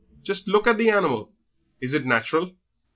Just 0.23 0.47
look 0.47 0.65
at 0.65 0.79
the 0.79 0.87
hanimal! 0.87 1.29
Is 1.79 1.93
it 1.93 2.07
natural? 2.07 2.55